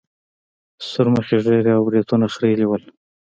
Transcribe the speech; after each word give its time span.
سورمخي 0.89 1.37
ږيره 1.45 1.71
او 1.77 1.81
برېتونه 1.87 2.25
خرييلي 2.33 2.65
وو. 2.67 2.77